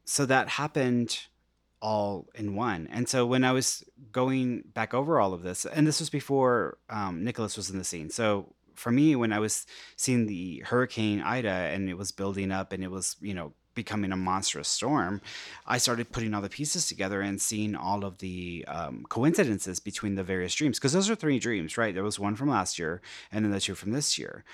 [0.05, 1.27] so that happened
[1.81, 2.89] all in one.
[2.91, 6.79] And so when I was going back over all of this, and this was before
[6.89, 8.11] um, Nicholas was in the scene.
[8.11, 12.73] So for me, when I was seeing the Hurricane Ida and it was building up
[12.73, 15.21] and it was, you know, becoming a monstrous storm,
[15.67, 20.15] I started putting all the pieces together and seeing all of the um, coincidences between
[20.15, 20.79] the various dreams.
[20.79, 21.95] Because those are three dreams, right?
[21.95, 24.45] There was one from last year and then the two from this year.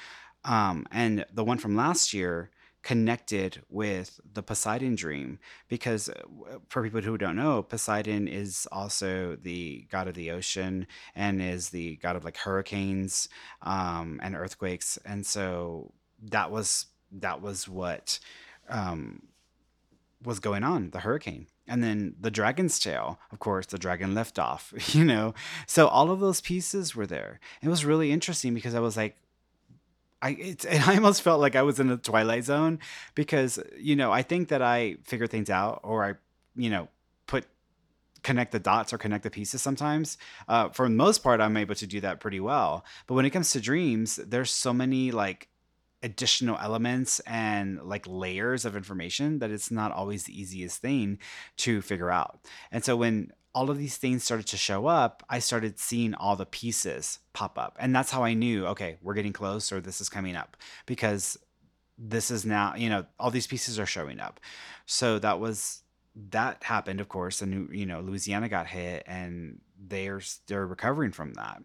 [0.44, 2.50] Um, and the one from last year,
[2.82, 5.38] connected with the Poseidon dream
[5.68, 10.86] because uh, for people who don't know, Poseidon is also the god of the ocean
[11.14, 13.28] and is the god of like hurricanes
[13.62, 18.18] um, and earthquakes, and so that was that was what
[18.68, 19.22] um,
[20.22, 21.46] was going on the hurricane.
[21.66, 25.34] And then the dragon's tail, of course, the dragon left off, you know.
[25.66, 27.40] So all of those pieces were there.
[27.62, 29.16] It was really interesting because I was like,
[30.22, 32.78] I it's I almost felt like I was in the twilight zone
[33.14, 36.14] because you know I think that I figure things out or I
[36.60, 36.88] you know
[37.26, 37.46] put
[38.22, 40.18] connect the dots or connect the pieces sometimes.
[40.48, 42.84] Uh, for the most part, I'm able to do that pretty well.
[43.06, 45.48] But when it comes to dreams, there's so many like
[46.02, 51.18] additional elements and like layers of information that it's not always the easiest thing
[51.58, 52.40] to figure out.
[52.72, 56.36] And so when all of these things started to show up, I started seeing all
[56.36, 57.76] the pieces pop up.
[57.80, 61.38] And that's how I knew, okay, we're getting close or this is coming up because
[61.98, 64.40] this is now, you know, all these pieces are showing up.
[64.86, 65.82] So that was
[66.30, 71.34] that happened, of course, and you know, Louisiana got hit and they're they're recovering from
[71.34, 71.62] that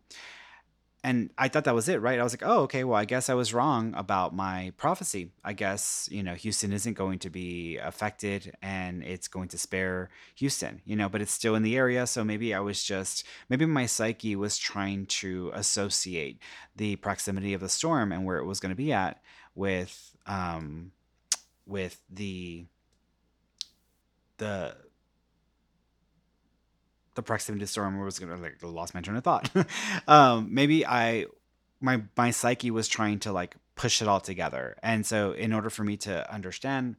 [1.05, 2.19] and I thought that was it, right?
[2.19, 5.29] I was like, oh, okay, well, I guess I was wrong about my prophecy.
[5.43, 10.09] I guess, you know, Houston isn't going to be affected and it's going to spare
[10.33, 12.07] Houston, you know, but it's still in the area.
[12.07, 16.39] So maybe I was just, maybe my psyche was trying to associate
[16.75, 19.21] the proximity of the storm and where it was going to be at
[19.53, 20.91] with, um,
[21.67, 22.65] with the,
[24.37, 24.75] the,
[27.15, 29.49] the proximity to storm was gonna like lost my train of thought.
[30.07, 31.25] um, maybe I
[31.81, 35.69] my my psyche was trying to like push it all together, and so in order
[35.69, 36.95] for me to understand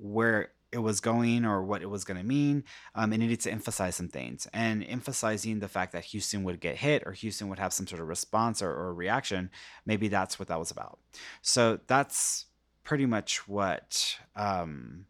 [0.00, 2.62] where it was going or what it was going to mean,
[2.94, 4.46] um, it needed to emphasize some things.
[4.52, 8.02] And emphasizing the fact that Houston would get hit or Houston would have some sort
[8.02, 9.50] of response or, or reaction,
[9.86, 10.98] maybe that's what that was about.
[11.40, 12.46] So that's
[12.84, 15.06] pretty much what um,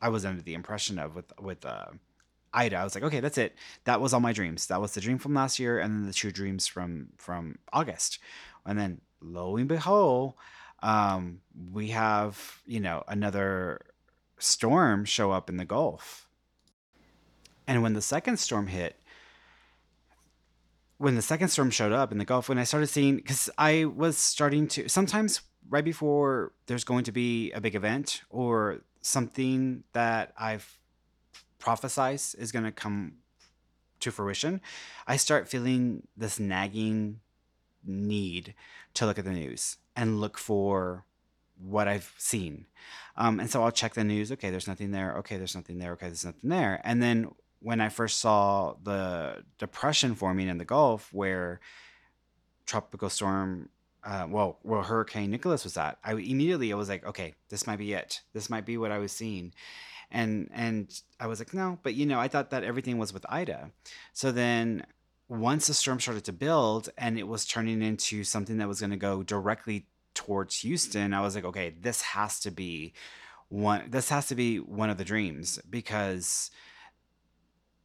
[0.00, 1.86] I was under the impression of with with uh,
[2.52, 2.76] Ida.
[2.76, 3.54] I was like, okay, that's it.
[3.84, 4.66] That was all my dreams.
[4.66, 8.18] That was the dream from last year, and then the two dreams from from August,
[8.66, 10.34] and then lo and behold,
[10.82, 11.40] um,
[11.72, 13.80] we have you know another
[14.38, 16.28] storm show up in the Gulf,
[17.66, 19.00] and when the second storm hit,
[20.98, 23.84] when the second storm showed up in the Gulf, when I started seeing, because I
[23.84, 29.84] was starting to sometimes right before there's going to be a big event or something
[29.92, 30.79] that I've
[31.60, 33.14] prophesize is going to come
[34.00, 34.60] to fruition,
[35.06, 37.20] I start feeling this nagging
[37.84, 38.54] need
[38.94, 41.04] to look at the news and look for
[41.62, 42.66] what I've seen.
[43.16, 44.32] Um, and so I'll check the news.
[44.32, 45.14] Okay, there's nothing there.
[45.18, 45.92] Okay, there's nothing there.
[45.92, 46.80] Okay, there's nothing there.
[46.84, 51.60] And then when I first saw the depression forming in the Gulf, where
[52.64, 53.68] tropical storm,
[54.02, 57.78] uh, well, where Hurricane Nicholas was at, I immediately I was like, okay, this might
[57.78, 58.22] be it.
[58.32, 59.52] This might be what I was seeing
[60.10, 63.24] and and I was like, no, but you know, I thought that everything was with
[63.28, 63.70] Ida.
[64.12, 64.84] So then
[65.28, 68.90] once the storm started to build and it was turning into something that was going
[68.90, 72.92] to go directly towards Houston, I was like, okay, this has to be
[73.48, 76.50] one this has to be one of the dreams because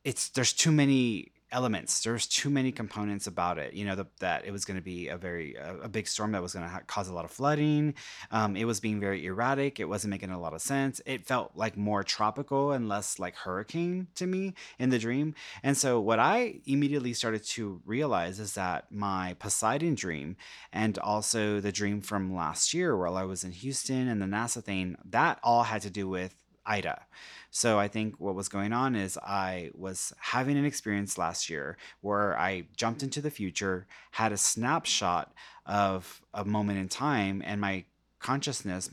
[0.03, 2.03] it's there's too many elements.
[2.03, 3.73] There's too many components about it.
[3.73, 6.31] You know the, that it was going to be a very a, a, big storm
[6.33, 7.93] that was going to ha- cause a lot of flooding.
[8.31, 9.79] Um, it was being very erratic.
[9.79, 11.01] It wasn't making a lot of sense.
[11.05, 15.35] It felt like more tropical and less like hurricane to me in the dream.
[15.63, 20.35] And so what I immediately started to realize is that my Poseidon dream
[20.73, 24.63] and also the dream from last year while I was in Houston and the NASA
[24.63, 27.05] thing that all had to do with Ida.
[27.51, 31.77] So I think what was going on is I was having an experience last year
[32.01, 35.33] where I jumped into the future, had a snapshot
[35.65, 37.85] of a moment in time, and my
[38.19, 38.89] consciousness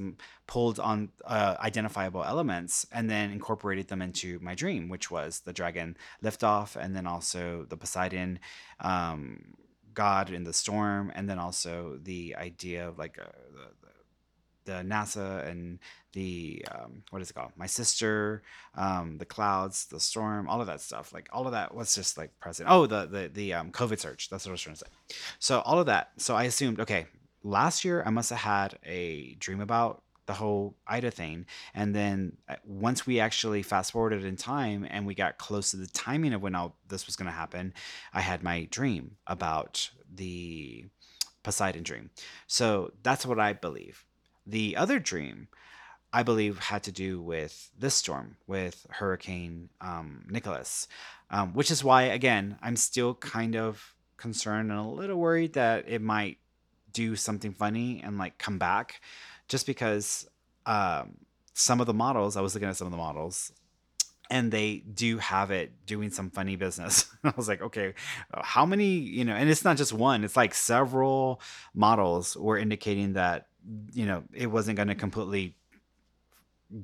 [0.47, 5.53] pulled on uh, identifiable elements and then incorporated them into my dream, which was the
[5.53, 8.39] dragon liftoff, and then also the Poseidon
[8.81, 9.55] um,
[9.95, 13.25] god in the storm, and then also the idea of like uh,
[14.65, 15.79] the, NASA and
[16.13, 17.53] the um, what is it called?
[17.57, 18.43] My sister,
[18.75, 21.13] um, the clouds, the storm, all of that stuff.
[21.13, 22.69] Like all of that was just like present.
[22.71, 24.29] Oh, the the the um, COVID surge.
[24.29, 25.17] That's what I was trying to say.
[25.39, 26.11] So all of that.
[26.19, 27.07] So I assumed, okay,
[27.43, 32.37] last year I must have had a dream about the whole Ida thing, and then
[32.49, 36.33] uh, once we actually fast forwarded in time and we got close to the timing
[36.33, 37.75] of when all this was going to happen,
[38.13, 40.85] I had my dream about the
[41.43, 42.11] Poseidon dream.
[42.47, 44.05] So that's what I believe
[44.47, 45.49] the other dream,
[46.13, 50.89] I believe, had to do with this storm, with Hurricane um, Nicholas,
[51.31, 55.89] um, which is why, again, I'm still kind of concerned and a little worried that
[55.89, 56.39] it might
[56.93, 59.01] do something funny and like come back
[59.49, 60.29] just because
[60.67, 61.17] um,
[61.55, 63.53] some of the models, I was looking at some of the models,
[64.31, 67.07] and they do have it doing some funny business.
[67.25, 67.95] I was like, okay,
[68.35, 71.41] how many, you know, and it's not just one, it's like several
[71.75, 73.49] models were indicating that
[73.93, 75.57] you know, it wasn't going to completely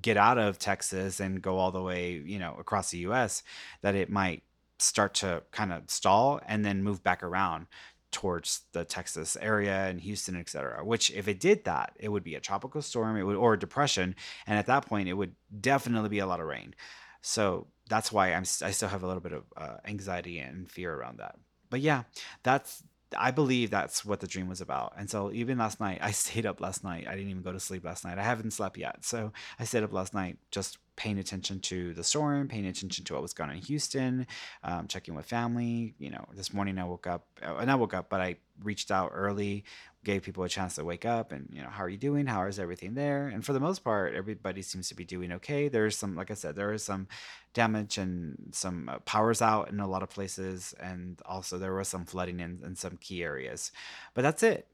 [0.02, 3.42] get out of Texas and go all the way, you know, across the US,
[3.82, 4.42] that it might
[4.78, 7.66] start to kind of stall and then move back around
[8.10, 10.84] towards the Texas area and Houston, et cetera.
[10.84, 13.58] Which, if it did that, it would be a tropical storm, it would or a
[13.58, 14.14] depression,
[14.46, 16.74] and at that point, it would definitely be a lot of rain.
[17.20, 20.94] So that's why I'm I still have a little bit of uh, anxiety and fear
[20.94, 21.36] around that.
[21.70, 22.04] But yeah,
[22.42, 22.82] that's
[23.16, 24.92] I believe that's what the dream was about.
[24.96, 27.06] And so even last night, I stayed up last night.
[27.08, 28.18] I didn't even go to sleep last night.
[28.18, 29.04] I haven't slept yet.
[29.04, 33.14] So I stayed up last night just paying attention to the storm, paying attention to
[33.14, 34.26] what was going on in Houston,
[34.64, 35.94] um, checking with family.
[35.98, 38.90] You know, this morning I woke up, uh, and I woke up, but I reached
[38.90, 39.64] out early,
[40.08, 42.24] gave people a chance to wake up and, you know, how are you doing?
[42.24, 43.28] How is everything there?
[43.28, 45.68] And for the most part, everybody seems to be doing okay.
[45.68, 47.08] There's some, like I said, there is some
[47.52, 50.74] damage and some uh, powers out in a lot of places.
[50.80, 53.70] And also there was some flooding in, in some key areas.
[54.14, 54.66] But that's it.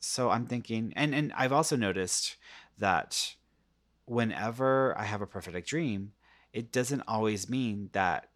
[0.00, 2.36] So I'm thinking, and, and I've also noticed
[2.76, 3.36] that
[4.04, 6.12] whenever I have a prophetic dream,
[6.52, 8.28] it doesn't always mean that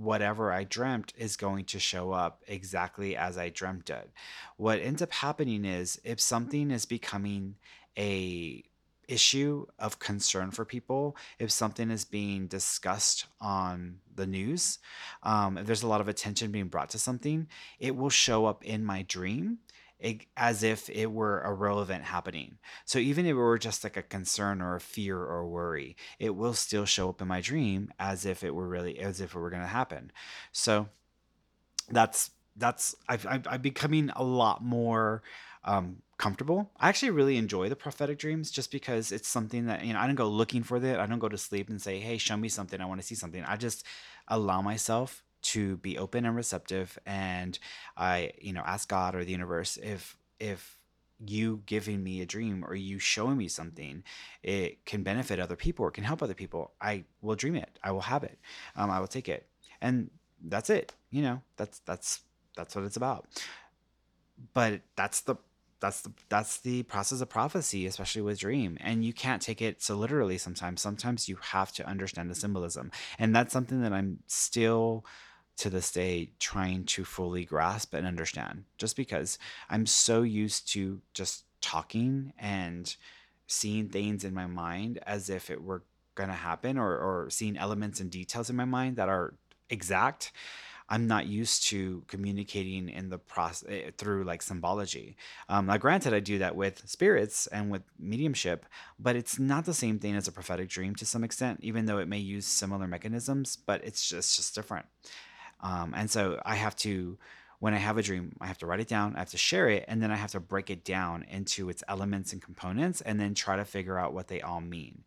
[0.00, 4.10] whatever I dreamt is going to show up exactly as I dreamt it.
[4.56, 7.56] What ends up happening is if something is becoming
[7.98, 8.64] a
[9.08, 14.78] issue of concern for people, if something is being discussed on the news,
[15.22, 17.46] um, if there's a lot of attention being brought to something,
[17.78, 19.58] it will show up in my dream
[20.36, 22.58] as if it were a real event happening.
[22.84, 26.34] So even if it were just like a concern or a fear or worry, it
[26.34, 29.38] will still show up in my dream as if it were really as if it
[29.38, 30.12] were going to happen.
[30.52, 30.88] So
[31.90, 35.22] that's that's I've, I'm becoming a lot more
[35.64, 36.70] um, comfortable.
[36.78, 40.06] I actually really enjoy the prophetic dreams just because it's something that you know I
[40.06, 40.98] don't go looking for it.
[40.98, 42.80] I don't go to sleep and say, "Hey, show me something.
[42.80, 43.84] I want to see something." I just
[44.28, 47.58] allow myself to be open and receptive, and
[47.96, 50.78] I you know ask God or the universe if if
[51.26, 54.02] you giving me a dream or you showing me something
[54.42, 56.72] it can benefit other people or can help other people.
[56.80, 57.78] I will dream it.
[57.84, 58.38] I will have it.
[58.74, 59.46] Um, i will take it.
[59.82, 60.10] And
[60.42, 61.42] that's it you know?
[61.56, 62.20] That's that's
[62.56, 63.26] that's what it's about.
[64.54, 65.36] But that's the
[65.80, 68.78] that's the that's the process of prophecy especially with dream.
[68.80, 70.80] And you can't take it so literally sometimes.
[70.80, 72.90] Sometimes you have to understand the symbolism.
[73.18, 75.04] And that's something that i'm still
[75.60, 79.38] to this day trying to fully grasp and understand just because
[79.68, 82.96] i'm so used to just talking and
[83.46, 85.82] seeing things in my mind as if it were
[86.14, 89.34] going to happen or, or seeing elements and details in my mind that are
[89.68, 90.32] exact
[90.90, 95.16] I'm not used to communicating in the process through like symbology.
[95.48, 98.66] Um, now, granted, I do that with spirits and with mediumship,
[98.98, 101.98] but it's not the same thing as a prophetic dream to some extent, even though
[101.98, 104.86] it may use similar mechanisms, but it's just just different.
[105.62, 107.18] Um, and so I have to,
[107.58, 109.68] when I have a dream, I have to write it down, I have to share
[109.68, 113.20] it, and then I have to break it down into its elements and components, and
[113.20, 115.04] then try to figure out what they all mean.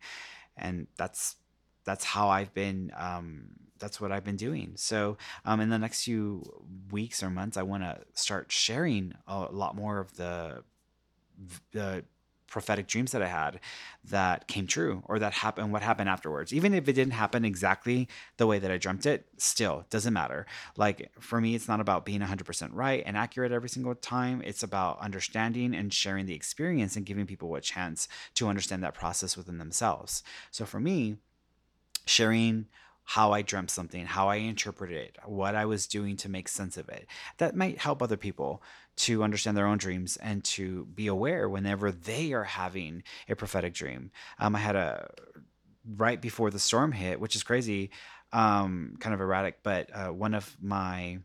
[0.56, 1.36] And that's
[1.84, 2.92] that's how I've been.
[2.96, 3.46] Um,
[3.78, 4.72] that's what I've been doing.
[4.76, 6.42] So, um, in the next few
[6.90, 10.62] weeks or months, I want to start sharing a lot more of the
[11.72, 12.04] the
[12.54, 13.58] prophetic dreams that I had
[14.04, 16.52] that came true or that happened what happened afterwards.
[16.52, 20.46] Even if it didn't happen exactly the way that I dreamt it, still doesn't matter.
[20.76, 24.40] Like for me it's not about being 100% right and accurate every single time.
[24.40, 28.94] It's about understanding and sharing the experience and giving people a chance to understand that
[28.94, 30.22] process within themselves.
[30.52, 31.16] So for me,
[32.06, 32.66] sharing
[33.04, 36.76] how I dreamt something, how I interpreted it, what I was doing to make sense
[36.76, 37.06] of it.
[37.38, 38.62] That might help other people
[38.96, 43.74] to understand their own dreams and to be aware whenever they are having a prophetic
[43.74, 44.10] dream.
[44.38, 45.10] Um, I had a
[45.96, 47.90] right before the storm hit, which is crazy,
[48.32, 51.18] um, kind of erratic, but uh, one of my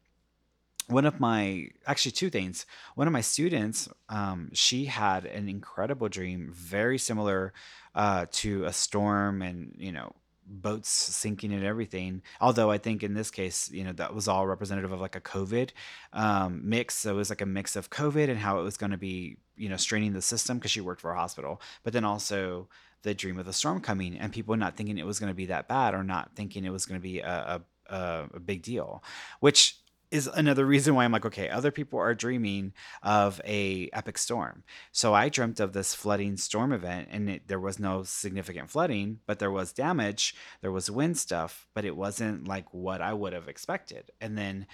[0.88, 2.66] one of my actually two things
[2.96, 7.54] one of my students um, she had an incredible dream very similar
[7.94, 10.12] uh, to a storm and you know
[10.50, 14.48] boats sinking and everything although i think in this case you know that was all
[14.48, 15.70] representative of like a covid
[16.14, 16.96] um, mix.
[16.96, 19.38] So it was like a mix of covid and how it was going to be
[19.56, 22.68] you know straining the system because she worked for a hospital but then also
[23.04, 25.46] the dream of the storm coming and people not thinking it was going to be
[25.46, 28.62] that bad or not thinking it was going to be a, a, a a big
[28.62, 29.04] deal
[29.40, 29.78] which
[30.12, 34.64] is another reason why I'm like, okay, other people are dreaming of a epic storm.
[34.92, 39.20] So I dreamt of this flooding storm event, and it, there was no significant flooding,
[39.28, 43.34] but there was damage, there was wind stuff, but it wasn't like what I would
[43.34, 44.12] have expected.
[44.20, 44.66] And then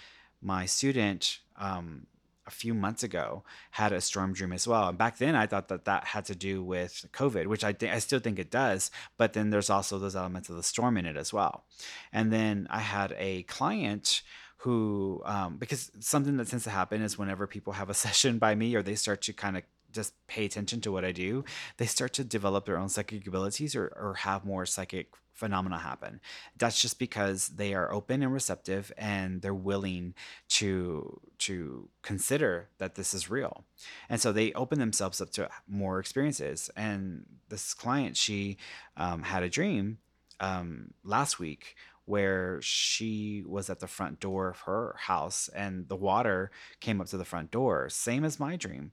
[0.41, 2.07] my student, um,
[2.47, 4.87] a few months ago, had a storm dream as well.
[4.87, 7.99] And back then, I thought that that had to do with COVID, which I I
[7.99, 8.91] still think it does.
[9.17, 11.65] But then there's also those elements of the storm in it as well.
[12.13, 14.21] And then I had a client
[14.57, 18.55] who um, because something that tends to happen is whenever people have a session by
[18.55, 21.45] me or they start to kind of just pay attention to what I do,
[21.77, 26.19] they start to develop their own psychic abilities or, or have more psychic phenomena happen.
[26.57, 30.13] That's just because they are open and receptive and they're willing
[30.49, 33.65] to to consider that this is real.
[34.09, 36.69] And so they open themselves up to more experiences.
[36.75, 38.57] And this client, she
[38.95, 39.97] um, had a dream
[40.39, 41.75] um, last week
[42.05, 47.07] where she was at the front door of her house and the water came up
[47.07, 48.91] to the front door, same as my dream.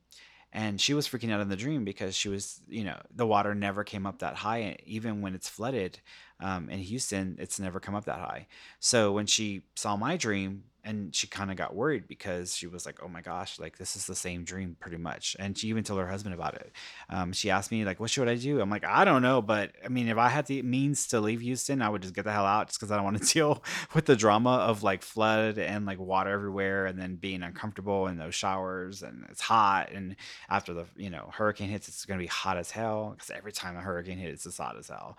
[0.54, 3.54] And she was freaking out in the dream because she was, you know, the water
[3.54, 4.76] never came up that high.
[4.84, 6.00] Even when it's flooded
[6.40, 8.46] um, in Houston, it's never come up that high.
[8.78, 12.84] So when she saw my dream, and she kind of got worried because she was
[12.84, 15.84] like, "Oh my gosh, like this is the same dream pretty much." And she even
[15.84, 16.72] told her husband about it.
[17.08, 19.72] Um, she asked me like, "What should I do?" I'm like, "I don't know, but
[19.84, 22.32] I mean, if I had the means to leave Houston, I would just get the
[22.32, 23.62] hell out, just because I don't want to deal
[23.94, 28.18] with the drama of like flood and like water everywhere, and then being uncomfortable in
[28.18, 30.16] those showers, and it's hot, and
[30.48, 33.76] after the you know hurricane hits, it's gonna be hot as hell because every time
[33.76, 35.16] a hurricane hits, it's hot as hell.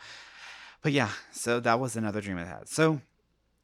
[0.82, 2.68] But yeah, so that was another dream I had.
[2.68, 3.00] So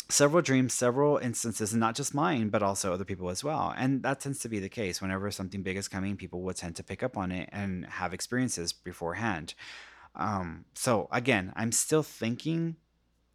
[0.09, 3.73] several dreams, several instances, and not just mine, but also other people as well.
[3.77, 5.01] And that tends to be the case.
[5.01, 8.13] Whenever something big is coming, people will tend to pick up on it and have
[8.13, 9.53] experiences beforehand.
[10.15, 12.75] Um, so again, I'm still thinking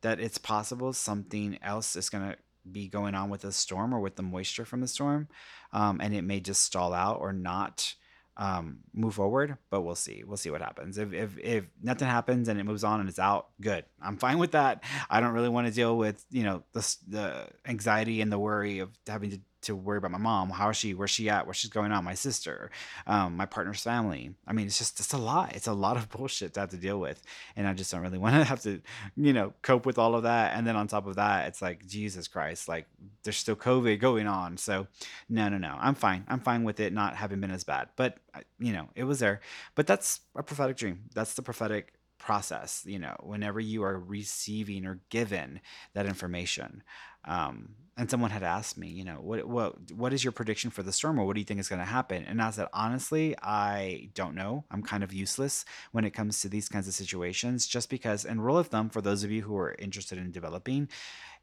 [0.03, 2.37] that it's possible something else is going to
[2.71, 5.29] be going on with the storm or with the moisture from the storm,
[5.73, 7.95] um, and it may just stall out or not
[8.37, 9.57] um, move forward.
[9.71, 10.23] But we'll see.
[10.27, 10.99] We'll see what happens.
[10.99, 13.85] If, if if nothing happens and it moves on and it's out, good.
[14.03, 14.85] I'm fine with that.
[15.09, 18.81] I don't really want to deal with you know the the anxiety and the worry
[18.81, 20.51] of having to to worry about my mom.
[20.51, 20.95] How is she?
[20.95, 21.47] Where's she at?
[21.47, 22.05] Where she's going on?
[22.05, 22.71] My sister,
[23.07, 24.35] um, my partner's family.
[24.47, 25.55] I mean, it's just it's a lot.
[25.55, 27.23] It's a lot of bullshit to have to deal with,
[27.57, 28.81] and I just don't really want to have to,
[29.17, 30.57] you know, cope with all of that.
[30.57, 32.87] And then on top of that, it's like Jesus Christ, like
[33.23, 34.57] there's still COVID going on.
[34.57, 34.87] So,
[35.29, 36.25] no, no, no, I'm fine.
[36.29, 37.89] I'm fine with it not having been as bad.
[37.97, 38.19] But
[38.59, 39.41] you know, it was there.
[39.75, 41.05] But that's a prophetic dream.
[41.15, 45.61] That's the prophetic process you know whenever you are receiving or given
[45.93, 46.83] that information
[47.25, 50.83] um, and someone had asked me, you know, what what what is your prediction for
[50.83, 52.25] the storm, or what do you think is going to happen?
[52.25, 54.65] And I said, honestly, I don't know.
[54.71, 58.25] I'm kind of useless when it comes to these kinds of situations, just because.
[58.25, 60.89] And rule of thumb for those of you who are interested in developing,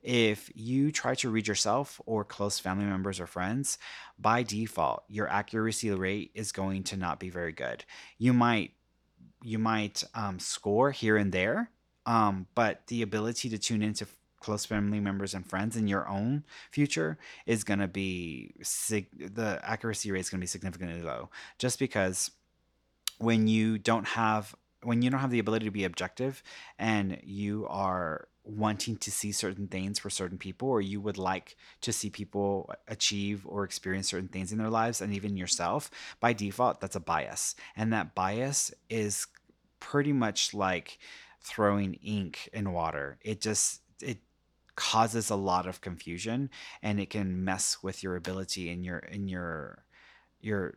[0.02, 3.78] if you try to read yourself or close family members or friends,
[4.20, 7.86] by default, your accuracy rate is going to not be very good.
[8.18, 8.72] You might
[9.44, 11.72] you might um, score here and there,
[12.06, 14.06] um, but the ability to tune into
[14.42, 19.60] close family members and friends in your own future is going to be sig- the
[19.64, 21.30] accuracy rate is going to be significantly low.
[21.58, 22.32] Just because
[23.20, 26.42] when you don't have when you don't have the ability to be objective
[26.80, 31.56] and you are wanting to see certain things for certain people or you would like
[31.82, 36.34] to see people achieve or experience certain things in their lives and even yourself by
[36.34, 37.56] default that's a bias.
[37.76, 39.28] And that bias is
[39.80, 40.98] pretty much like
[41.42, 43.20] throwing ink in water.
[43.22, 44.18] It just it
[44.76, 46.50] causes a lot of confusion
[46.82, 49.84] and it can mess with your ability and your in your
[50.40, 50.76] your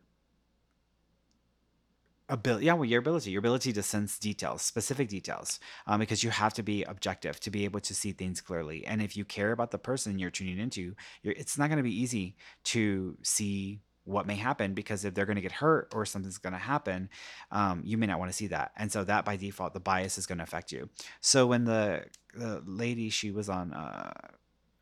[2.29, 6.31] ability yeah well your ability your ability to sense details specific details um, because you
[6.31, 8.85] have to be objective to be able to see things clearly.
[8.87, 11.83] And if you care about the person you're tuning into you're, it's not going to
[11.83, 16.05] be easy to see what may happen because if they're going to get hurt or
[16.05, 17.09] something's going to happen
[17.51, 18.73] um, you may not want to see that.
[18.77, 20.89] And so that by default the bias is going to affect you.
[21.21, 24.13] So when the the lady she was on uh,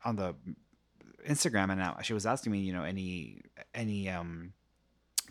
[0.03, 0.35] on the
[1.27, 3.39] instagram and now she was asking me you know any
[3.73, 4.51] any um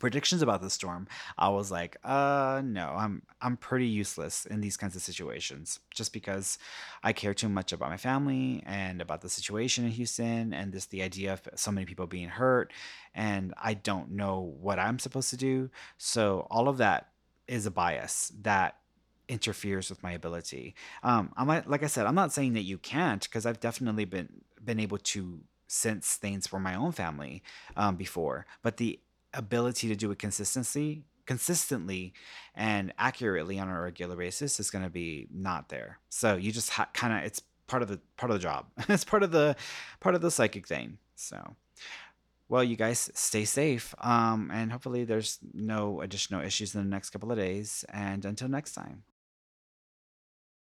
[0.02, 1.06] predictions about the storm,
[1.38, 6.12] I was like, uh no, I'm I'm pretty useless in these kinds of situations just
[6.12, 6.58] because
[7.04, 10.86] I care too much about my family and about the situation in Houston and this
[10.86, 12.72] the idea of so many people being hurt
[13.14, 15.70] and I don't know what I'm supposed to do.
[15.98, 17.10] So all of that
[17.46, 18.78] is a bias that
[19.28, 20.74] interferes with my ability.
[21.04, 24.30] Um I'm like I said, I'm not saying that you can't because I've definitely been
[24.64, 27.42] been able to sense things for my own family
[27.76, 28.98] um, before, but the
[29.34, 32.12] ability to do it consistently consistently
[32.54, 35.98] and accurately on a regular basis is going to be not there.
[36.08, 38.66] So you just ha- kind of it's part of the part of the job.
[38.88, 39.56] It's part of the
[40.00, 40.98] part of the psychic thing.
[41.14, 41.56] So
[42.48, 47.10] well you guys stay safe um and hopefully there's no additional issues in the next
[47.10, 49.04] couple of days and until next time